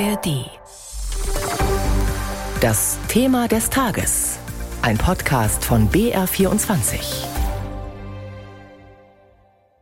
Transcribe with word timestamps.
ARD. 0.00 0.50
Das 2.60 2.98
Thema 3.06 3.46
des 3.46 3.70
Tages. 3.70 4.38
Ein 4.82 4.98
Podcast 4.98 5.64
von 5.64 5.88
BR24. 5.88 7.26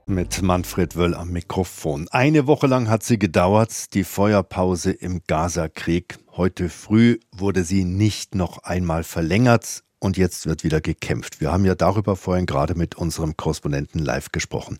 Mit 0.05 0.43
Manfred 0.43 0.97
Wöll 0.97 1.15
am 1.15 1.31
Mikrofon. 1.31 2.09
Eine 2.11 2.47
Woche 2.47 2.67
lang 2.67 2.91
hat 2.91 3.03
sie 3.03 3.19
gedauert, 3.19 3.95
die 3.95 4.05
Feuerpause 4.05 4.91
im 4.93 5.23
Gazakrieg. 5.27 6.19
Heute 6.37 6.69
früh 6.69 7.19
wurde 7.35 7.65
sie 7.65 7.85
nicht 7.85 8.35
noch 8.35 8.59
einmal 8.65 9.05
verlängert 9.05 9.83
und 9.99 10.19
jetzt 10.19 10.47
wird 10.47 10.63
wieder 10.63 10.83
gekämpft. 10.83 11.41
Wir 11.41 11.53
haben 11.53 11.65
ja 11.65 11.75
darüber 11.75 12.17
vorhin 12.17 12.45
gerade 12.45 12.75
mit 12.75 12.97
unserem 12.97 13.39
Korrespondenten 13.39 14.03
live 14.03 14.31
gesprochen. 14.31 14.79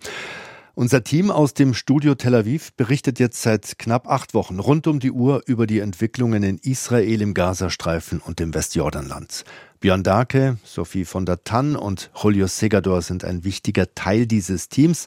Unser 0.75 1.05
Team 1.05 1.31
aus 1.31 1.53
dem 1.53 1.75
Studio 1.75 2.15
Tel 2.15 2.35
Aviv 2.35 2.73
berichtet 2.73 3.19
jetzt 3.19 3.43
seit 3.43 3.79
knapp 3.79 4.09
acht 4.09 4.33
Wochen 4.33 4.59
rund 4.59 4.87
um 4.87 5.01
die 5.01 5.11
Uhr 5.11 5.43
über 5.45 5.67
die 5.67 5.81
Entwicklungen 5.81 6.43
in 6.43 6.57
Israel, 6.57 7.21
im 7.21 7.35
Gazastreifen 7.35 8.21
und 8.21 8.41
im 8.41 8.55
Westjordanland. 8.55 9.45
Björn 9.81 10.03
Darke, 10.03 10.57
Sophie 10.65 11.05
von 11.05 11.27
der 11.27 11.45
Tann 11.45 11.77
und 11.77 12.11
Julio 12.17 12.47
Segador 12.47 13.03
sind 13.03 13.23
ein 13.23 13.45
wichtiger 13.45 13.95
Teil 13.95 14.27
dieses 14.27 14.71
Teams. 14.71 15.05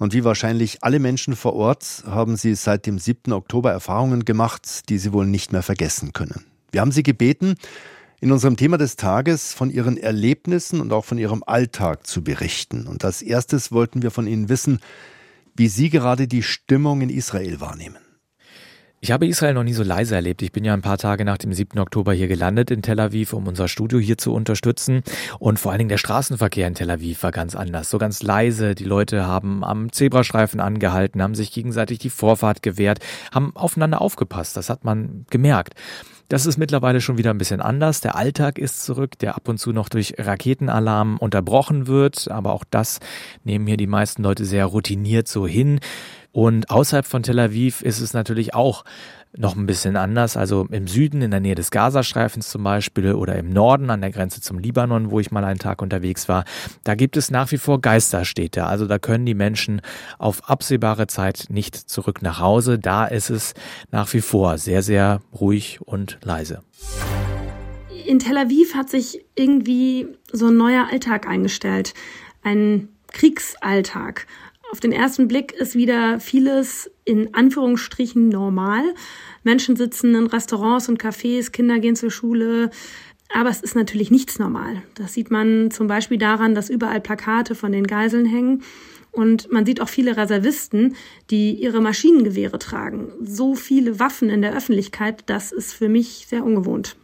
Und 0.00 0.14
wie 0.14 0.24
wahrscheinlich 0.24 0.82
alle 0.82 0.98
Menschen 0.98 1.36
vor 1.36 1.54
Ort 1.54 2.02
haben 2.04 2.36
sie 2.36 2.56
seit 2.56 2.84
dem 2.84 2.98
7. 2.98 3.32
Oktober 3.32 3.70
Erfahrungen 3.70 4.24
gemacht, 4.24 4.88
die 4.88 4.98
sie 4.98 5.12
wohl 5.12 5.26
nicht 5.26 5.52
mehr 5.52 5.62
vergessen 5.62 6.12
können. 6.12 6.44
Wir 6.72 6.80
haben 6.80 6.92
sie 6.92 7.04
gebeten, 7.04 7.54
in 8.20 8.32
unserem 8.32 8.56
Thema 8.56 8.78
des 8.78 8.96
Tages 8.96 9.52
von 9.52 9.70
Ihren 9.70 9.96
Erlebnissen 9.96 10.80
und 10.80 10.92
auch 10.92 11.04
von 11.04 11.18
Ihrem 11.18 11.42
Alltag 11.46 12.06
zu 12.06 12.22
berichten. 12.22 12.86
Und 12.86 13.04
als 13.04 13.22
erstes 13.22 13.70
wollten 13.70 14.02
wir 14.02 14.10
von 14.10 14.26
Ihnen 14.26 14.48
wissen, 14.48 14.80
wie 15.54 15.68
Sie 15.68 15.90
gerade 15.90 16.26
die 16.26 16.42
Stimmung 16.42 17.00
in 17.00 17.10
Israel 17.10 17.60
wahrnehmen. 17.60 17.98
Ich 19.00 19.12
habe 19.12 19.28
Israel 19.28 19.54
noch 19.54 19.62
nie 19.62 19.74
so 19.74 19.84
leise 19.84 20.16
erlebt. 20.16 20.42
Ich 20.42 20.50
bin 20.50 20.64
ja 20.64 20.74
ein 20.74 20.82
paar 20.82 20.98
Tage 20.98 21.24
nach 21.24 21.38
dem 21.38 21.52
7. 21.52 21.78
Oktober 21.78 22.12
hier 22.12 22.26
gelandet 22.26 22.72
in 22.72 22.82
Tel 22.82 22.98
Aviv, 22.98 23.32
um 23.32 23.46
unser 23.46 23.68
Studio 23.68 24.00
hier 24.00 24.18
zu 24.18 24.34
unterstützen. 24.34 25.02
Und 25.38 25.60
vor 25.60 25.70
allen 25.70 25.78
Dingen 25.78 25.88
der 25.88 25.98
Straßenverkehr 25.98 26.66
in 26.66 26.74
Tel 26.74 26.90
Aviv 26.90 27.22
war 27.22 27.30
ganz 27.30 27.54
anders. 27.54 27.90
So 27.90 27.98
ganz 27.98 28.24
leise. 28.24 28.74
Die 28.74 28.82
Leute 28.82 29.24
haben 29.24 29.62
am 29.62 29.92
Zebrastreifen 29.92 30.58
angehalten, 30.58 31.22
haben 31.22 31.36
sich 31.36 31.52
gegenseitig 31.52 32.00
die 32.00 32.10
Vorfahrt 32.10 32.64
gewährt, 32.64 32.98
haben 33.32 33.54
aufeinander 33.54 34.00
aufgepasst. 34.00 34.56
Das 34.56 34.68
hat 34.68 34.84
man 34.84 35.26
gemerkt. 35.30 35.74
Das 36.28 36.44
ist 36.44 36.58
mittlerweile 36.58 37.00
schon 37.00 37.16
wieder 37.16 37.30
ein 37.30 37.38
bisschen 37.38 37.62
anders. 37.62 38.02
Der 38.02 38.14
Alltag 38.14 38.58
ist 38.58 38.84
zurück, 38.84 39.18
der 39.18 39.34
ab 39.34 39.48
und 39.48 39.56
zu 39.56 39.72
noch 39.72 39.88
durch 39.88 40.14
Raketenalarm 40.18 41.16
unterbrochen 41.16 41.86
wird. 41.86 42.30
Aber 42.30 42.52
auch 42.52 42.64
das 42.68 43.00
nehmen 43.44 43.66
hier 43.66 43.78
die 43.78 43.86
meisten 43.86 44.22
Leute 44.22 44.44
sehr 44.44 44.66
routiniert 44.66 45.26
so 45.26 45.46
hin. 45.46 45.80
Und 46.38 46.70
außerhalb 46.70 47.04
von 47.04 47.24
Tel 47.24 47.40
Aviv 47.40 47.82
ist 47.82 47.98
es 47.98 48.12
natürlich 48.12 48.54
auch 48.54 48.84
noch 49.36 49.56
ein 49.56 49.66
bisschen 49.66 49.96
anders. 49.96 50.36
Also 50.36 50.68
im 50.70 50.86
Süden, 50.86 51.20
in 51.20 51.32
der 51.32 51.40
Nähe 51.40 51.56
des 51.56 51.72
Gazastreifens 51.72 52.48
zum 52.48 52.62
Beispiel 52.62 53.14
oder 53.14 53.34
im 53.34 53.52
Norden 53.52 53.90
an 53.90 54.02
der 54.02 54.12
Grenze 54.12 54.40
zum 54.40 54.60
Libanon, 54.60 55.10
wo 55.10 55.18
ich 55.18 55.32
mal 55.32 55.42
einen 55.42 55.58
Tag 55.58 55.82
unterwegs 55.82 56.28
war, 56.28 56.44
da 56.84 56.94
gibt 56.94 57.16
es 57.16 57.32
nach 57.32 57.50
wie 57.50 57.58
vor 57.58 57.80
Geisterstädte. 57.80 58.66
Also 58.66 58.86
da 58.86 59.00
können 59.00 59.26
die 59.26 59.34
Menschen 59.34 59.80
auf 60.16 60.48
absehbare 60.48 61.08
Zeit 61.08 61.46
nicht 61.48 61.74
zurück 61.74 62.22
nach 62.22 62.38
Hause. 62.38 62.78
Da 62.78 63.06
ist 63.06 63.30
es 63.30 63.54
nach 63.90 64.14
wie 64.14 64.20
vor 64.20 64.58
sehr, 64.58 64.84
sehr 64.84 65.20
ruhig 65.40 65.80
und 65.80 66.20
leise. 66.22 66.62
In 68.06 68.20
Tel 68.20 68.36
Aviv 68.36 68.76
hat 68.76 68.90
sich 68.90 69.26
irgendwie 69.34 70.06
so 70.30 70.46
ein 70.46 70.56
neuer 70.56 70.86
Alltag 70.88 71.26
eingestellt. 71.26 71.94
Ein 72.44 72.90
Kriegsalltag. 73.08 74.28
Auf 74.70 74.80
den 74.80 74.92
ersten 74.92 75.28
Blick 75.28 75.52
ist 75.52 75.74
wieder 75.74 76.20
vieles 76.20 76.90
in 77.04 77.34
Anführungsstrichen 77.34 78.28
normal. 78.28 78.82
Menschen 79.42 79.76
sitzen 79.76 80.14
in 80.14 80.26
Restaurants 80.26 80.88
und 80.88 81.02
Cafés, 81.02 81.50
Kinder 81.50 81.78
gehen 81.78 81.96
zur 81.96 82.10
Schule. 82.10 82.70
Aber 83.32 83.48
es 83.48 83.60
ist 83.60 83.74
natürlich 83.74 84.10
nichts 84.10 84.38
normal. 84.38 84.82
Das 84.94 85.14
sieht 85.14 85.30
man 85.30 85.70
zum 85.70 85.86
Beispiel 85.86 86.18
daran, 86.18 86.54
dass 86.54 86.70
überall 86.70 87.00
Plakate 87.00 87.54
von 87.54 87.72
den 87.72 87.86
Geiseln 87.86 88.26
hängen. 88.26 88.62
Und 89.10 89.50
man 89.50 89.64
sieht 89.64 89.80
auch 89.80 89.88
viele 89.88 90.16
Reservisten, 90.16 90.96
die 91.30 91.54
ihre 91.54 91.80
Maschinengewehre 91.80 92.58
tragen. 92.58 93.10
So 93.22 93.54
viele 93.54 93.98
Waffen 93.98 94.28
in 94.28 94.42
der 94.42 94.54
Öffentlichkeit, 94.54 95.24
das 95.26 95.50
ist 95.50 95.72
für 95.72 95.88
mich 95.88 96.26
sehr 96.28 96.44
ungewohnt. 96.44 96.96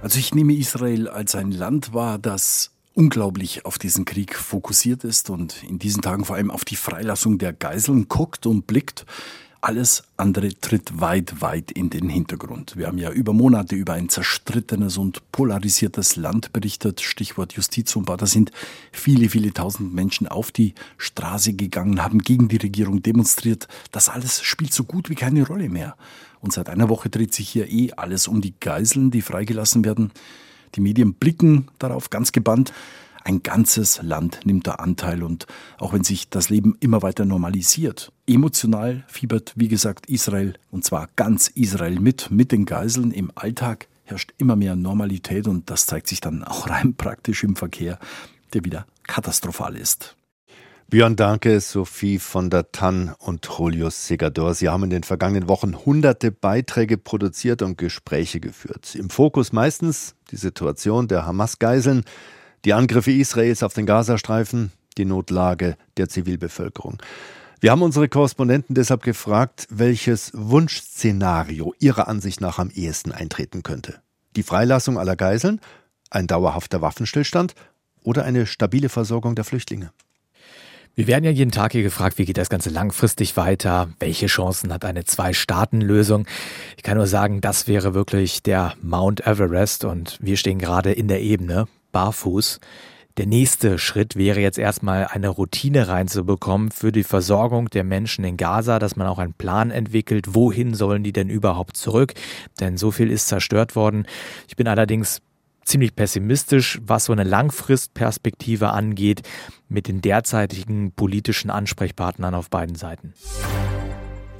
Also 0.00 0.20
ich 0.20 0.34
nehme 0.34 0.54
Israel 0.54 1.08
als 1.08 1.34
ein 1.34 1.50
Land 1.50 1.92
wahr, 1.92 2.18
das 2.18 2.75
unglaublich 2.96 3.66
auf 3.66 3.78
diesen 3.78 4.06
Krieg 4.06 4.34
fokussiert 4.34 5.04
ist 5.04 5.28
und 5.28 5.62
in 5.62 5.78
diesen 5.78 6.02
Tagen 6.02 6.24
vor 6.24 6.36
allem 6.36 6.50
auf 6.50 6.64
die 6.64 6.76
Freilassung 6.76 7.38
der 7.38 7.52
Geiseln 7.52 8.08
guckt 8.08 8.46
und 8.46 8.66
blickt. 8.66 9.04
Alles 9.60 10.04
andere 10.16 10.48
tritt 10.60 11.00
weit, 11.00 11.40
weit 11.40 11.72
in 11.72 11.90
den 11.90 12.08
Hintergrund. 12.08 12.76
Wir 12.76 12.86
haben 12.86 12.98
ja 12.98 13.10
über 13.10 13.32
Monate 13.32 13.74
über 13.74 13.94
ein 13.94 14.08
zerstrittenes 14.08 14.96
und 14.96 15.30
polarisiertes 15.32 16.16
Land 16.16 16.52
berichtet. 16.52 17.00
Stichwort 17.00 17.52
Justizumbau. 17.54 18.16
Da 18.16 18.26
sind 18.26 18.52
viele, 18.92 19.28
viele 19.28 19.52
tausend 19.52 19.92
Menschen 19.92 20.28
auf 20.28 20.52
die 20.52 20.74
Straße 20.98 21.54
gegangen, 21.54 22.02
haben 22.02 22.20
gegen 22.20 22.48
die 22.48 22.58
Regierung 22.58 23.02
demonstriert. 23.02 23.66
Das 23.92 24.08
alles 24.08 24.42
spielt 24.42 24.72
so 24.72 24.84
gut 24.84 25.10
wie 25.10 25.16
keine 25.16 25.46
Rolle 25.46 25.68
mehr. 25.68 25.96
Und 26.40 26.52
seit 26.52 26.68
einer 26.68 26.88
Woche 26.88 27.10
dreht 27.10 27.34
sich 27.34 27.48
hier 27.48 27.68
eh 27.68 27.92
alles 27.92 28.28
um 28.28 28.40
die 28.40 28.54
Geiseln, 28.60 29.10
die 29.10 29.22
freigelassen 29.22 29.84
werden. 29.84 30.12
Die 30.74 30.80
Medien 30.80 31.14
blicken 31.14 31.68
darauf 31.78 32.10
ganz 32.10 32.32
gebannt. 32.32 32.72
Ein 33.24 33.42
ganzes 33.42 34.00
Land 34.02 34.40
nimmt 34.44 34.68
da 34.68 34.72
Anteil 34.74 35.22
und 35.22 35.46
auch 35.78 35.92
wenn 35.92 36.04
sich 36.04 36.28
das 36.28 36.48
Leben 36.48 36.76
immer 36.78 37.02
weiter 37.02 37.24
normalisiert, 37.24 38.12
emotional 38.26 39.04
fiebert, 39.08 39.52
wie 39.56 39.66
gesagt, 39.66 40.06
Israel 40.06 40.54
und 40.70 40.84
zwar 40.84 41.08
ganz 41.16 41.48
Israel 41.48 41.98
mit, 41.98 42.30
mit 42.30 42.52
den 42.52 42.66
Geiseln 42.66 43.10
im 43.10 43.32
Alltag 43.34 43.88
herrscht 44.04 44.32
immer 44.38 44.54
mehr 44.54 44.76
Normalität 44.76 45.48
und 45.48 45.68
das 45.70 45.86
zeigt 45.86 46.06
sich 46.06 46.20
dann 46.20 46.44
auch 46.44 46.68
rein 46.68 46.94
praktisch 46.96 47.42
im 47.42 47.56
Verkehr, 47.56 47.98
der 48.52 48.64
wieder 48.64 48.86
katastrophal 49.06 49.76
ist. 49.76 50.16
Björn 50.88 51.16
Danke, 51.16 51.60
Sophie 51.60 52.20
von 52.20 52.48
der 52.48 52.70
Tann 52.70 53.12
und 53.18 53.44
Julius 53.44 54.06
Segador. 54.06 54.54
Sie 54.54 54.68
haben 54.68 54.84
in 54.84 54.90
den 54.90 55.02
vergangenen 55.02 55.48
Wochen 55.48 55.74
hunderte 55.74 56.30
Beiträge 56.30 56.96
produziert 56.96 57.60
und 57.62 57.76
Gespräche 57.76 58.38
geführt. 58.38 58.94
Im 58.94 59.10
Fokus 59.10 59.52
meistens 59.52 60.14
die 60.30 60.36
Situation 60.36 61.08
der 61.08 61.26
Hamas-Geiseln, 61.26 62.04
die 62.64 62.72
Angriffe 62.72 63.10
Israels 63.10 63.64
auf 63.64 63.74
den 63.74 63.84
Gazastreifen, 63.84 64.70
die 64.96 65.06
Notlage 65.06 65.76
der 65.96 66.08
Zivilbevölkerung. 66.08 66.98
Wir 67.58 67.72
haben 67.72 67.82
unsere 67.82 68.08
Korrespondenten 68.08 68.76
deshalb 68.76 69.02
gefragt, 69.02 69.66
welches 69.70 70.30
Wunschszenario 70.34 71.74
ihrer 71.80 72.06
Ansicht 72.06 72.40
nach 72.40 72.60
am 72.60 72.70
ehesten 72.70 73.10
eintreten 73.10 73.64
könnte. 73.64 74.00
Die 74.36 74.44
Freilassung 74.44 75.00
aller 75.00 75.16
Geiseln, 75.16 75.60
ein 76.10 76.28
dauerhafter 76.28 76.80
Waffenstillstand 76.80 77.56
oder 78.04 78.22
eine 78.22 78.46
stabile 78.46 78.88
Versorgung 78.88 79.34
der 79.34 79.44
Flüchtlinge. 79.44 79.90
Wir 80.98 81.08
werden 81.08 81.24
ja 81.24 81.30
jeden 81.30 81.50
Tag 81.50 81.72
hier 81.72 81.82
gefragt, 81.82 82.16
wie 82.16 82.24
geht 82.24 82.38
das 82.38 82.48
Ganze 82.48 82.70
langfristig 82.70 83.36
weiter? 83.36 83.90
Welche 83.98 84.28
Chancen 84.28 84.72
hat 84.72 84.82
eine 84.86 85.04
Zwei-Staaten-Lösung? 85.04 86.26
Ich 86.78 86.82
kann 86.82 86.96
nur 86.96 87.06
sagen, 87.06 87.42
das 87.42 87.68
wäre 87.68 87.92
wirklich 87.92 88.42
der 88.42 88.72
Mount 88.80 89.26
Everest 89.26 89.84
und 89.84 90.16
wir 90.22 90.38
stehen 90.38 90.58
gerade 90.58 90.92
in 90.92 91.06
der 91.06 91.20
Ebene, 91.20 91.68
barfuß. 91.92 92.60
Der 93.18 93.26
nächste 93.26 93.78
Schritt 93.78 94.16
wäre 94.16 94.40
jetzt 94.40 94.58
erstmal 94.58 95.06
eine 95.06 95.28
Routine 95.28 95.88
reinzubekommen 95.88 96.70
für 96.70 96.92
die 96.92 97.04
Versorgung 97.04 97.68
der 97.68 97.84
Menschen 97.84 98.24
in 98.24 98.38
Gaza, 98.38 98.78
dass 98.78 98.96
man 98.96 99.06
auch 99.06 99.18
einen 99.18 99.34
Plan 99.34 99.70
entwickelt, 99.70 100.34
wohin 100.34 100.72
sollen 100.72 101.04
die 101.04 101.12
denn 101.12 101.28
überhaupt 101.28 101.76
zurück? 101.76 102.14
Denn 102.58 102.78
so 102.78 102.90
viel 102.90 103.10
ist 103.10 103.28
zerstört 103.28 103.76
worden. 103.76 104.06
Ich 104.48 104.56
bin 104.56 104.66
allerdings 104.66 105.20
ziemlich 105.66 105.94
pessimistisch, 105.94 106.80
was 106.82 107.06
so 107.06 107.12
eine 107.12 107.24
Langfristperspektive 107.24 108.70
angeht, 108.70 109.22
mit 109.68 109.88
den 109.88 110.00
derzeitigen 110.00 110.92
politischen 110.92 111.50
Ansprechpartnern 111.50 112.34
auf 112.34 112.48
beiden 112.48 112.76
Seiten. 112.76 113.12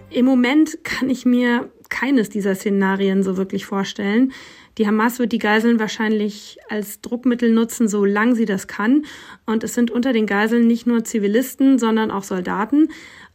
Im 0.08 0.24
Moment 0.24 0.78
kann 0.84 1.10
ich 1.10 1.26
mir 1.26 1.68
keines 1.88 2.30
dieser 2.30 2.54
Szenarien 2.54 3.22
so 3.22 3.36
wirklich 3.36 3.66
vorstellen. 3.66 4.32
Die 4.78 4.86
Hamas 4.86 5.18
wird 5.18 5.32
die 5.32 5.38
Geiseln 5.38 5.78
wahrscheinlich 5.78 6.58
als 6.68 7.00
Druckmittel 7.00 7.52
nutzen, 7.52 7.88
solange 7.88 8.34
sie 8.34 8.44
das 8.44 8.66
kann. 8.66 9.04
Und 9.46 9.64
es 9.64 9.74
sind 9.74 9.90
unter 9.90 10.12
den 10.12 10.26
Geiseln 10.26 10.66
nicht 10.66 10.86
nur 10.86 11.04
Zivilisten, 11.04 11.78
sondern 11.78 12.10
auch 12.10 12.24
Soldaten. 12.24 12.88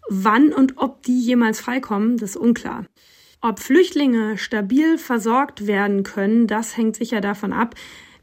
Wann 0.10 0.54
und 0.54 0.78
ob 0.78 1.04
die 1.04 1.20
jemals 1.20 1.60
freikommen, 1.60 2.18
das 2.18 2.32
ist 2.32 2.38
unklar. 2.38 2.86
Ob 3.44 3.60
Flüchtlinge 3.60 4.38
stabil 4.38 5.00
versorgt 5.00 5.66
werden 5.66 6.04
können, 6.04 6.46
das 6.46 6.78
hängt 6.78 6.96
sicher 6.96 7.22
davon 7.22 7.54
ab, 7.54 7.74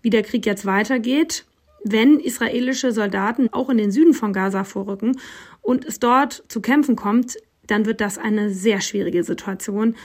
wie 0.01 0.11
der 0.11 0.23
Krieg 0.23 0.47
jetzt 0.47 0.65
weitergeht. 0.65 1.45
Wenn 1.83 2.21
israelische 2.21 2.93
Soldaten 2.93 3.49
auch 3.53 3.69
in 3.69 3.79
den 3.79 3.91
Süden 3.91 4.15
von 4.15 4.33
Gaza 4.33 4.63
vorrücken 4.63 5.19
und 5.61 5.85
es 5.85 5.99
dort 5.99 6.45
zu 6.47 6.61
Kämpfen 6.61 6.95
kommt, 6.95 7.37
dann 7.67 7.85
wird 7.85 8.01
das 8.01 8.17
eine 8.17 8.51
sehr 8.51 8.81
schwierige 8.81 9.25
Situation, 9.25 9.97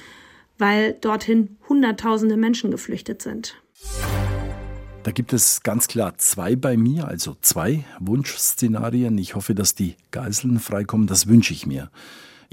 weil 0.57 0.93
dorthin 0.93 1.57
Hunderttausende 1.69 2.35
Menschen 2.35 2.71
geflüchtet 2.71 3.21
sind. 3.21 3.55
Da 5.03 5.11
gibt 5.11 5.31
es 5.31 5.61
ganz 5.61 5.87
klar 5.87 6.17
zwei 6.17 6.55
bei 6.55 6.75
mir, 6.75 7.07
also 7.07 7.35
zwei 7.39 7.85
Wunschszenarien. 7.99 9.15
Ich 9.19 9.35
hoffe, 9.35 9.53
dass 9.53 9.75
die 9.75 9.95
Geiseln 10.09 10.59
freikommen, 10.59 11.05
das 11.05 11.27
wünsche 11.27 11.53
ich 11.53 11.67
mir. 11.67 11.91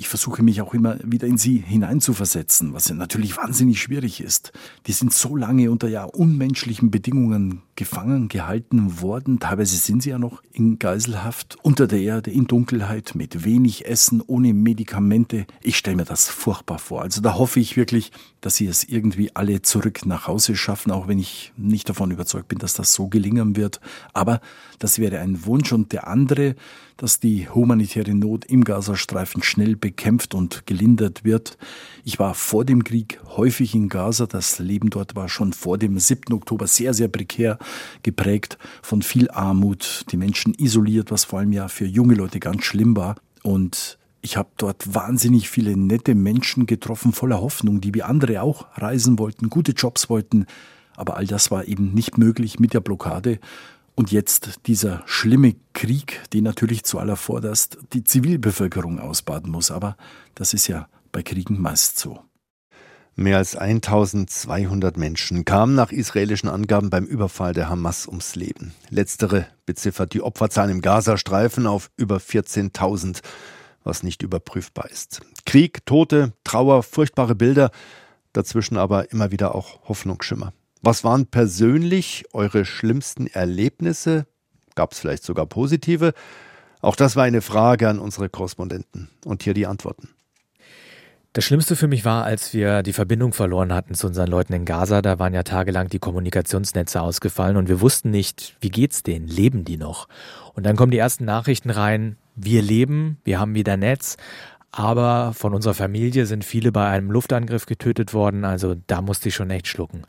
Ich 0.00 0.08
versuche 0.08 0.42
mich 0.42 0.62
auch 0.62 0.72
immer 0.72 0.96
wieder 1.04 1.26
in 1.26 1.36
sie 1.36 1.58
hineinzuversetzen, 1.58 2.72
was 2.72 2.90
natürlich 2.90 3.36
wahnsinnig 3.36 3.82
schwierig 3.82 4.22
ist. 4.22 4.50
Die 4.86 4.92
sind 4.92 5.12
so 5.12 5.36
lange 5.36 5.70
unter 5.70 5.88
ja 5.88 6.04
unmenschlichen 6.04 6.90
Bedingungen 6.90 7.60
gefangen 7.76 8.28
gehalten 8.28 9.02
worden. 9.02 9.40
Teilweise 9.40 9.76
sind 9.76 10.02
sie 10.02 10.10
ja 10.10 10.18
noch 10.18 10.42
in 10.52 10.78
Geiselhaft, 10.78 11.56
unter 11.62 11.86
der 11.86 12.00
Erde, 12.00 12.30
in 12.30 12.46
Dunkelheit, 12.46 13.14
mit 13.14 13.44
wenig 13.44 13.86
Essen, 13.86 14.22
ohne 14.26 14.54
Medikamente. 14.54 15.46
Ich 15.62 15.76
stelle 15.76 15.96
mir 15.96 16.04
das 16.04 16.28
furchtbar 16.28 16.78
vor. 16.78 17.02
Also 17.02 17.20
da 17.20 17.34
hoffe 17.34 17.60
ich 17.60 17.76
wirklich, 17.76 18.10
dass 18.40 18.56
sie 18.56 18.66
es 18.66 18.84
irgendwie 18.84 19.34
alle 19.34 19.60
zurück 19.62 20.06
nach 20.06 20.26
Hause 20.26 20.56
schaffen, 20.56 20.92
auch 20.92 21.08
wenn 21.08 21.18
ich 21.18 21.52
nicht 21.58 21.88
davon 21.88 22.10
überzeugt 22.10 22.48
bin, 22.48 22.58
dass 22.58 22.72
das 22.72 22.94
so 22.94 23.08
gelingen 23.08 23.56
wird. 23.56 23.80
Aber 24.14 24.40
das 24.78 24.98
wäre 24.98 25.18
ein 25.20 25.44
Wunsch. 25.44 25.72
Und 25.72 25.92
der 25.92 26.06
andere, 26.06 26.56
dass 26.98 27.18
die 27.18 27.48
humanitäre 27.48 28.14
Not 28.14 28.44
im 28.44 28.62
Gazastreifen 28.62 29.42
schnell 29.42 29.76
bekämpft 29.90 30.34
und 30.34 30.66
gelindert 30.66 31.24
wird. 31.24 31.58
Ich 32.04 32.20
war 32.20 32.34
vor 32.34 32.64
dem 32.64 32.84
Krieg 32.84 33.20
häufig 33.36 33.74
in 33.74 33.88
Gaza. 33.88 34.26
Das 34.26 34.60
Leben 34.60 34.88
dort 34.88 35.16
war 35.16 35.28
schon 35.28 35.52
vor 35.52 35.78
dem 35.78 35.98
7. 35.98 36.32
Oktober 36.32 36.68
sehr, 36.68 36.94
sehr 36.94 37.08
prekär 37.08 37.58
geprägt 38.04 38.56
von 38.82 39.02
viel 39.02 39.28
Armut, 39.32 40.06
die 40.12 40.16
Menschen 40.16 40.54
isoliert, 40.54 41.10
was 41.10 41.24
vor 41.24 41.40
allem 41.40 41.52
ja 41.52 41.66
für 41.66 41.86
junge 41.86 42.14
Leute 42.14 42.38
ganz 42.38 42.64
schlimm 42.64 42.96
war. 42.96 43.16
Und 43.42 43.98
ich 44.22 44.36
habe 44.36 44.50
dort 44.58 44.94
wahnsinnig 44.94 45.50
viele 45.50 45.76
nette 45.76 46.14
Menschen 46.14 46.66
getroffen, 46.66 47.12
voller 47.12 47.40
Hoffnung, 47.40 47.80
die 47.80 47.92
wie 47.92 48.04
andere 48.04 48.42
auch 48.42 48.66
reisen 48.76 49.18
wollten, 49.18 49.50
gute 49.50 49.72
Jobs 49.72 50.08
wollten. 50.08 50.46
Aber 50.94 51.16
all 51.16 51.26
das 51.26 51.50
war 51.50 51.66
eben 51.66 51.94
nicht 51.94 52.16
möglich 52.16 52.60
mit 52.60 52.74
der 52.74 52.80
Blockade. 52.80 53.40
Und 53.94 54.12
jetzt 54.12 54.60
dieser 54.66 55.02
schlimme 55.06 55.56
Krieg, 55.72 56.22
den 56.32 56.44
natürlich 56.44 56.84
zuallervorderst 56.84 57.78
die 57.92 58.04
Zivilbevölkerung 58.04 58.98
ausbaden 58.98 59.50
muss. 59.50 59.70
Aber 59.70 59.96
das 60.34 60.54
ist 60.54 60.68
ja 60.68 60.88
bei 61.12 61.22
Kriegen 61.22 61.60
meist 61.60 61.98
so. 61.98 62.20
Mehr 63.16 63.36
als 63.36 63.56
1200 63.56 64.96
Menschen 64.96 65.44
kamen 65.44 65.74
nach 65.74 65.92
israelischen 65.92 66.48
Angaben 66.48 66.88
beim 66.88 67.04
Überfall 67.04 67.52
der 67.52 67.68
Hamas 67.68 68.06
ums 68.06 68.34
Leben. 68.34 68.72
Letztere 68.88 69.46
beziffert 69.66 70.14
die 70.14 70.22
Opferzahlen 70.22 70.70
im 70.70 70.80
Gazastreifen 70.80 71.66
auf 71.66 71.90
über 71.96 72.16
14.000, 72.16 73.20
was 73.84 74.02
nicht 74.02 74.22
überprüfbar 74.22 74.88
ist. 74.90 75.20
Krieg, 75.44 75.84
Tote, 75.84 76.32
Trauer, 76.44 76.82
furchtbare 76.82 77.34
Bilder, 77.34 77.70
dazwischen 78.32 78.78
aber 78.78 79.12
immer 79.12 79.30
wieder 79.30 79.54
auch 79.54 79.86
Hoffnungsschimmer. 79.88 80.54
Was 80.82 81.04
waren 81.04 81.26
persönlich 81.26 82.24
eure 82.32 82.64
schlimmsten 82.64 83.26
Erlebnisse? 83.26 84.26
Gab 84.74 84.92
es 84.92 85.00
vielleicht 85.00 85.24
sogar 85.24 85.46
positive? 85.46 86.14
Auch 86.80 86.96
das 86.96 87.16
war 87.16 87.24
eine 87.24 87.42
Frage 87.42 87.88
an 87.88 87.98
unsere 87.98 88.30
Korrespondenten. 88.30 89.10
Und 89.24 89.42
hier 89.42 89.52
die 89.52 89.66
Antworten. 89.66 90.08
Das 91.32 91.44
Schlimmste 91.44 91.76
für 91.76 91.86
mich 91.86 92.04
war, 92.04 92.24
als 92.24 92.54
wir 92.54 92.82
die 92.82 92.92
Verbindung 92.92 93.32
verloren 93.32 93.72
hatten 93.72 93.94
zu 93.94 94.08
unseren 94.08 94.26
Leuten 94.28 94.52
in 94.52 94.64
Gaza. 94.64 95.00
Da 95.00 95.20
waren 95.20 95.32
ja 95.32 95.44
tagelang 95.44 95.88
die 95.88 96.00
Kommunikationsnetze 96.00 97.00
ausgefallen 97.00 97.56
und 97.56 97.68
wir 97.68 97.80
wussten 97.80 98.10
nicht, 98.10 98.56
wie 98.60 98.70
geht's 98.70 99.04
denen? 99.04 99.28
Leben 99.28 99.64
die 99.64 99.76
noch? 99.76 100.08
Und 100.54 100.66
dann 100.66 100.74
kommen 100.74 100.90
die 100.90 100.98
ersten 100.98 101.24
Nachrichten 101.24 101.70
rein. 101.70 102.16
Wir 102.34 102.62
leben, 102.62 103.18
wir 103.22 103.38
haben 103.38 103.54
wieder 103.54 103.76
Netz, 103.76 104.16
aber 104.72 105.32
von 105.34 105.54
unserer 105.54 105.74
Familie 105.74 106.26
sind 106.26 106.44
viele 106.44 106.72
bei 106.72 106.88
einem 106.88 107.10
Luftangriff 107.10 107.66
getötet 107.66 108.14
worden, 108.14 108.44
also 108.44 108.76
da 108.86 109.02
musste 109.02 109.28
ich 109.28 109.34
schon 109.34 109.50
echt 109.50 109.66
schlucken. 109.66 110.04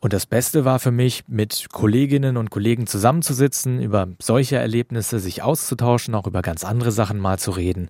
Und 0.00 0.12
das 0.12 0.26
Beste 0.26 0.64
war 0.64 0.78
für 0.78 0.90
mich, 0.90 1.24
mit 1.28 1.66
Kolleginnen 1.72 2.36
und 2.36 2.50
Kollegen 2.50 2.86
zusammenzusitzen, 2.86 3.82
über 3.82 4.08
solche 4.20 4.56
Erlebnisse 4.56 5.18
sich 5.18 5.42
auszutauschen, 5.42 6.14
auch 6.14 6.26
über 6.26 6.42
ganz 6.42 6.64
andere 6.64 6.92
Sachen 6.92 7.18
mal 7.18 7.38
zu 7.38 7.50
reden 7.50 7.88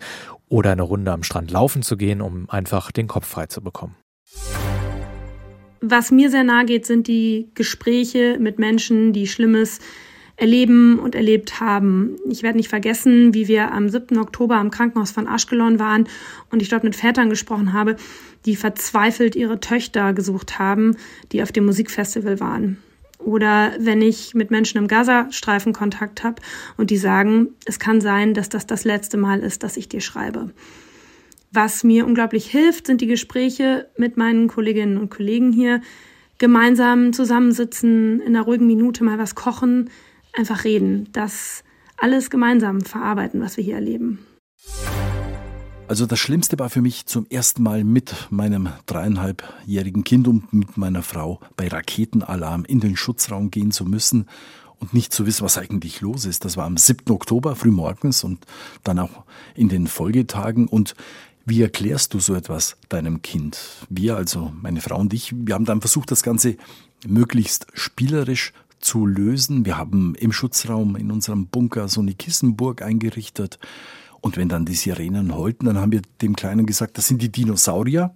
oder 0.48 0.72
eine 0.72 0.82
Runde 0.82 1.12
am 1.12 1.22
Strand 1.22 1.50
laufen 1.50 1.82
zu 1.82 1.96
gehen, 1.96 2.20
um 2.20 2.48
einfach 2.50 2.90
den 2.90 3.06
Kopf 3.06 3.26
frei 3.26 3.46
zu 3.46 3.60
bekommen. 3.60 3.94
Was 5.80 6.10
mir 6.10 6.30
sehr 6.30 6.42
nahe 6.42 6.64
geht, 6.64 6.86
sind 6.86 7.06
die 7.06 7.50
Gespräche 7.54 8.38
mit 8.40 8.58
Menschen, 8.58 9.12
die 9.12 9.28
Schlimmes 9.28 9.78
erleben 10.38 11.00
und 11.00 11.14
erlebt 11.16 11.60
haben. 11.60 12.16
Ich 12.30 12.42
werde 12.42 12.56
nicht 12.56 12.68
vergessen, 12.68 13.34
wie 13.34 13.48
wir 13.48 13.72
am 13.72 13.88
7. 13.88 14.18
Oktober 14.18 14.56
am 14.56 14.70
Krankenhaus 14.70 15.10
von 15.10 15.26
Aschkelon 15.26 15.80
waren 15.80 16.08
und 16.50 16.62
ich 16.62 16.68
dort 16.68 16.84
mit 16.84 16.94
Vätern 16.94 17.28
gesprochen 17.28 17.72
habe, 17.72 17.96
die 18.46 18.54
verzweifelt 18.54 19.34
ihre 19.34 19.58
Töchter 19.58 20.14
gesucht 20.14 20.58
haben, 20.60 20.96
die 21.32 21.42
auf 21.42 21.50
dem 21.50 21.66
Musikfestival 21.66 22.38
waren. 22.38 22.78
Oder 23.18 23.72
wenn 23.80 24.00
ich 24.00 24.34
mit 24.34 24.52
Menschen 24.52 24.78
im 24.78 24.86
Gazastreifen 24.86 25.72
Kontakt 25.72 26.22
habe 26.22 26.40
und 26.76 26.90
die 26.90 26.98
sagen, 26.98 27.48
es 27.64 27.80
kann 27.80 28.00
sein, 28.00 28.32
dass 28.32 28.48
das 28.48 28.64
das 28.64 28.84
letzte 28.84 29.16
Mal 29.16 29.40
ist, 29.40 29.64
dass 29.64 29.76
ich 29.76 29.88
dir 29.88 30.00
schreibe. 30.00 30.50
Was 31.50 31.82
mir 31.82 32.06
unglaublich 32.06 32.46
hilft, 32.46 32.86
sind 32.86 33.00
die 33.00 33.08
Gespräche 33.08 33.88
mit 33.96 34.16
meinen 34.16 34.46
Kolleginnen 34.46 34.98
und 34.98 35.10
Kollegen 35.10 35.50
hier. 35.50 35.80
Gemeinsam 36.38 37.12
zusammensitzen, 37.12 38.20
in 38.20 38.36
einer 38.36 38.44
ruhigen 38.44 38.68
Minute 38.68 39.02
mal 39.02 39.18
was 39.18 39.34
kochen, 39.34 39.90
einfach 40.34 40.64
reden, 40.64 41.08
das 41.12 41.64
alles 41.96 42.30
gemeinsam 42.30 42.80
verarbeiten, 42.80 43.40
was 43.40 43.56
wir 43.56 43.64
hier 43.64 43.74
erleben. 43.74 44.18
Also 45.88 46.04
das 46.04 46.18
Schlimmste 46.18 46.58
war 46.58 46.68
für 46.68 46.82
mich 46.82 47.06
zum 47.06 47.26
ersten 47.30 47.62
Mal 47.62 47.82
mit 47.82 48.14
meinem 48.30 48.68
dreieinhalbjährigen 48.84 50.04
Kind 50.04 50.28
und 50.28 50.52
mit 50.52 50.76
meiner 50.76 51.02
Frau 51.02 51.40
bei 51.56 51.66
Raketenalarm 51.66 52.66
in 52.66 52.80
den 52.80 52.94
Schutzraum 52.94 53.50
gehen 53.50 53.70
zu 53.70 53.86
müssen 53.86 54.26
und 54.80 54.92
nicht 54.92 55.14
zu 55.14 55.26
wissen, 55.26 55.44
was 55.44 55.56
eigentlich 55.56 56.02
los 56.02 56.26
ist. 56.26 56.44
Das 56.44 56.58
war 56.58 56.66
am 56.66 56.76
7. 56.76 57.10
Oktober 57.10 57.56
frühmorgens 57.56 58.22
und 58.22 58.44
dann 58.84 58.98
auch 58.98 59.24
in 59.54 59.70
den 59.70 59.86
Folgetagen. 59.86 60.68
Und 60.68 60.94
wie 61.46 61.62
erklärst 61.62 62.12
du 62.12 62.20
so 62.20 62.34
etwas 62.34 62.76
deinem 62.90 63.22
Kind? 63.22 63.58
Wir, 63.88 64.16
also 64.16 64.52
meine 64.60 64.82
Frau 64.82 64.98
und 64.98 65.14
ich, 65.14 65.32
wir 65.34 65.54
haben 65.54 65.64
dann 65.64 65.80
versucht, 65.80 66.10
das 66.10 66.22
Ganze 66.22 66.58
möglichst 67.06 67.66
spielerisch 67.72 68.52
zu 68.80 69.06
lösen. 69.06 69.64
Wir 69.64 69.76
haben 69.76 70.14
im 70.16 70.32
Schutzraum 70.32 70.96
in 70.96 71.10
unserem 71.10 71.46
Bunker 71.46 71.88
so 71.88 72.00
eine 72.00 72.14
Kissenburg 72.14 72.82
eingerichtet. 72.82 73.58
Und 74.20 74.36
wenn 74.36 74.48
dann 74.48 74.64
die 74.64 74.74
Sirenen 74.74 75.34
heulten, 75.34 75.66
dann 75.66 75.78
haben 75.78 75.92
wir 75.92 76.02
dem 76.22 76.36
Kleinen 76.36 76.66
gesagt, 76.66 76.98
das 76.98 77.06
sind 77.06 77.22
die 77.22 77.30
Dinosaurier. 77.30 78.14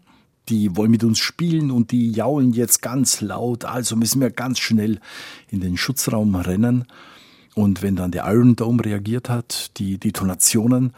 Die 0.49 0.77
wollen 0.77 0.91
mit 0.91 1.05
uns 1.05 1.21
spielen 1.21 1.71
und 1.71 1.93
die 1.93 2.11
jaulen 2.11 2.53
jetzt 2.53 2.83
ganz 2.83 3.21
laut. 3.21 3.65
Also 3.65 3.95
müssen 3.95 4.21
wir 4.21 4.31
ganz 4.31 4.59
schnell 4.59 4.99
in 5.49 5.61
den 5.61 5.77
Schutzraum 5.77 6.35
rennen. 6.35 6.85
Und 7.55 7.83
wenn 7.83 7.97
dann 7.97 8.11
der 8.11 8.25
Iron 8.27 8.57
Dome 8.57 8.85
reagiert 8.85 9.29
hat, 9.29 9.79
die 9.79 9.99
Detonationen, 9.99 10.95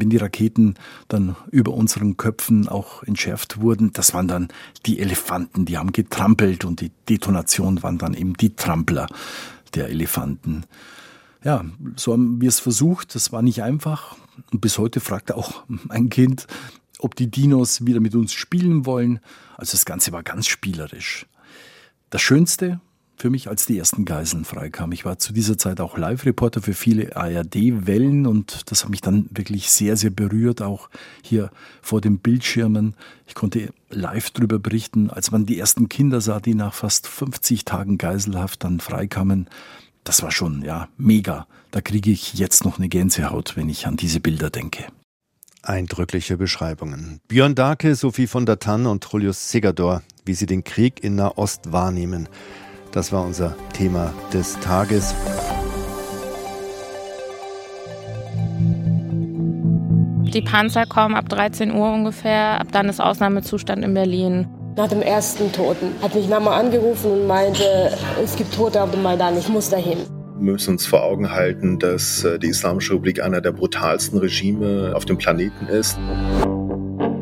wenn 0.00 0.10
die 0.10 0.16
Raketen 0.16 0.74
dann 1.08 1.36
über 1.50 1.72
unseren 1.72 2.16
Köpfen 2.16 2.68
auch 2.68 3.02
entschärft 3.02 3.60
wurden, 3.60 3.92
das 3.92 4.14
waren 4.14 4.28
dann 4.28 4.48
die 4.86 4.98
Elefanten, 4.98 5.64
die 5.64 5.78
haben 5.78 5.92
getrampelt 5.92 6.64
und 6.64 6.80
die 6.80 6.90
Detonation 7.08 7.82
waren 7.82 7.98
dann 7.98 8.14
eben 8.14 8.34
die 8.34 8.54
Trampler 8.54 9.06
der 9.74 9.88
Elefanten. 9.88 10.64
Ja, 11.44 11.64
so 11.96 12.12
haben 12.12 12.40
wir 12.40 12.48
es 12.48 12.60
versucht, 12.60 13.14
das 13.14 13.32
war 13.32 13.42
nicht 13.42 13.62
einfach. 13.62 14.16
Und 14.52 14.60
bis 14.60 14.78
heute 14.78 15.00
fragt 15.00 15.32
auch 15.32 15.64
mein 15.68 16.10
Kind, 16.10 16.46
ob 16.98 17.14
die 17.14 17.30
Dinos 17.30 17.86
wieder 17.86 18.00
mit 18.00 18.14
uns 18.14 18.32
spielen 18.32 18.86
wollen. 18.86 19.20
Also 19.56 19.72
das 19.72 19.84
Ganze 19.84 20.12
war 20.12 20.22
ganz 20.22 20.46
spielerisch. 20.46 21.26
Das 22.10 22.22
Schönste 22.22 22.80
für 23.16 23.30
mich, 23.30 23.48
als 23.48 23.66
die 23.66 23.78
ersten 23.78 24.04
Geiseln 24.04 24.44
freikamen. 24.44 24.92
Ich 24.92 25.04
war 25.04 25.18
zu 25.18 25.32
dieser 25.32 25.56
Zeit 25.56 25.80
auch 25.80 25.96
Live-Reporter 25.96 26.60
für 26.60 26.74
viele 26.74 27.16
ARD-Wellen 27.16 28.26
und 28.26 28.70
das 28.70 28.84
hat 28.84 28.90
mich 28.90 29.00
dann 29.00 29.28
wirklich 29.30 29.70
sehr, 29.70 29.96
sehr 29.96 30.10
berührt, 30.10 30.60
auch 30.62 30.90
hier 31.22 31.50
vor 31.80 32.00
den 32.00 32.18
Bildschirmen. 32.18 32.94
Ich 33.26 33.34
konnte 33.34 33.72
live 33.90 34.30
darüber 34.30 34.58
berichten, 34.58 35.10
als 35.10 35.30
man 35.30 35.46
die 35.46 35.58
ersten 35.58 35.88
Kinder 35.88 36.20
sah, 36.20 36.40
die 36.40 36.54
nach 36.54 36.74
fast 36.74 37.06
50 37.06 37.64
Tagen 37.64 37.98
Geiselhaft 37.98 38.64
dann 38.64 38.80
freikamen. 38.80 39.48
Das 40.04 40.22
war 40.22 40.30
schon, 40.30 40.62
ja, 40.62 40.88
mega. 40.98 41.46
Da 41.70 41.80
kriege 41.80 42.10
ich 42.10 42.34
jetzt 42.34 42.64
noch 42.64 42.78
eine 42.78 42.88
Gänsehaut, 42.88 43.56
wenn 43.56 43.68
ich 43.68 43.86
an 43.86 43.96
diese 43.96 44.20
Bilder 44.20 44.50
denke. 44.50 44.84
Eindrückliche 45.62 46.36
Beschreibungen. 46.36 47.20
Björn 47.26 47.56
Darke, 47.56 47.96
Sophie 47.96 48.28
von 48.28 48.46
der 48.46 48.60
Tann 48.60 48.86
und 48.86 49.04
Julius 49.10 49.50
Segador, 49.50 50.02
wie 50.24 50.34
sie 50.34 50.46
den 50.46 50.62
Krieg 50.62 51.02
in 51.02 51.16
Nahost 51.16 51.72
wahrnehmen. 51.72 52.28
Das 52.92 53.12
war 53.12 53.24
unser 53.24 53.54
Thema 53.72 54.12
des 54.32 54.58
Tages. 54.60 55.14
Die 60.36 60.42
Panzer 60.42 60.84
kommen 60.86 61.14
ab 61.14 61.28
13 61.28 61.74
Uhr 61.74 61.92
ungefähr. 61.92 62.60
Ab 62.60 62.68
dann 62.72 62.88
ist 62.88 63.00
Ausnahmezustand 63.00 63.84
in 63.84 63.94
Berlin. 63.94 64.46
Nach 64.76 64.88
dem 64.88 65.00
ersten 65.00 65.50
Toten 65.52 65.94
hat 66.02 66.14
mich 66.14 66.28
Mama 66.28 66.54
angerufen 66.54 67.10
und 67.10 67.26
meinte, 67.26 67.64
es 68.22 68.36
gibt 68.36 68.54
Tote 68.54 68.82
auf 68.82 68.90
dem 68.90 69.02
Maidan, 69.02 69.38
ich 69.38 69.48
muss 69.48 69.70
dahin. 69.70 69.98
Wir 70.38 70.52
müssen 70.52 70.72
uns 70.72 70.84
vor 70.84 71.02
Augen 71.02 71.30
halten, 71.30 71.78
dass 71.78 72.22
äh, 72.24 72.38
die 72.38 72.48
Islamische 72.48 72.92
Republik 72.92 73.22
einer 73.22 73.40
der 73.40 73.52
brutalsten 73.52 74.18
Regime 74.18 74.92
auf 74.94 75.06
dem 75.06 75.16
Planeten 75.16 75.66
ist. 75.68 75.98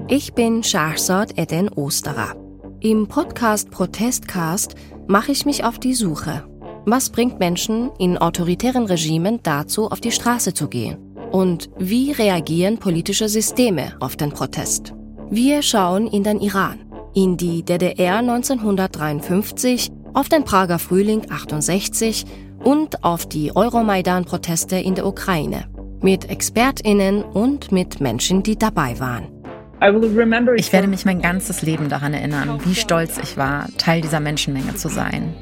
Ich 0.09 0.35
bin 0.35 0.65
Shahzad 0.65 1.39
Eden 1.39 1.69
Osterer. 1.69 2.35
Im 2.81 3.07
Podcast 3.07 3.71
Protestcast 3.71 4.75
mache 5.07 5.33
ich 5.33 5.47
mich 5.47 5.65
auf 5.65 5.79
die 5.79 5.95
Suche. 5.95 6.45
Was 6.87 7.11
bringt 7.11 7.39
Menschen 7.39 7.91
in 7.99 8.19
autoritären 8.19 8.87
Regimen 8.87 9.41
dazu, 9.43 9.91
auf 9.91 10.01
die 10.01 10.13
Straße 10.13 10.53
zu 10.53 10.69
gehen? 10.69 10.99
Und 11.33 11.71
wie 11.79 12.13
reagieren 12.13 12.79
politische 12.79 13.29
Systeme 13.29 13.97
auf 14.01 14.17
den 14.17 14.31
Protest? 14.31 14.95
Wir 15.31 15.63
schauen 15.63 16.07
in 16.07 16.23
den 16.23 16.41
Iran, 16.41 16.81
in 17.15 17.37
die 17.37 17.65
DDR 17.65 18.19
1953, 18.19 19.91
auf 20.13 20.29
den 20.29 20.45
Prager 20.45 20.79
Frühling 20.79 21.23
68 21.31 22.25
und 22.63 23.03
auf 23.03 23.27
die 23.27 23.55
Euromaidan-Proteste 23.55 24.77
in 24.77 24.95
der 24.95 25.07
Ukraine. 25.07 25.65
Mit 26.03 26.31
ExpertInnen 26.31 27.23
und 27.23 27.73
mit 27.73 28.01
Menschen, 28.01 28.43
die 28.43 28.57
dabei 28.57 29.01
waren. 29.01 29.34
Ich 30.57 30.73
werde 30.73 30.89
mich 30.89 31.05
mein 31.05 31.21
ganzes 31.21 31.61
Leben 31.61 31.91
daran 31.91 32.15
erinnern, 32.15 32.59
wie 32.65 32.75
stolz 32.75 33.19
ich 33.19 33.37
war, 33.37 33.69
Teil 33.77 34.01
dieser 34.01 34.19
Menschenmenge 34.19 34.75
zu 34.77 34.89
sein. 34.89 35.35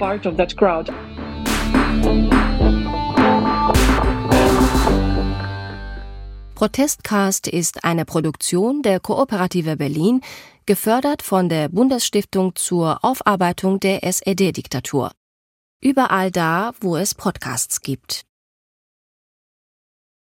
Protestcast 6.57 7.47
ist 7.47 7.85
eine 7.85 8.05
Produktion 8.05 8.83
der 8.83 8.99
Kooperative 8.99 9.77
Berlin, 9.77 10.23
gefördert 10.67 11.23
von 11.23 11.49
der 11.49 11.69
Bundesstiftung 11.69 12.57
zur 12.57 13.05
Aufarbeitung 13.05 13.79
der 13.79 14.03
SED-Diktatur. 14.03 15.13
Überall 15.81 16.33
da, 16.33 16.73
wo 16.81 16.97
es 16.97 17.15
Podcasts 17.15 17.81
gibt. 17.81 18.23